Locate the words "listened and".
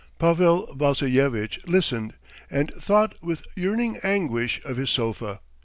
1.67-2.71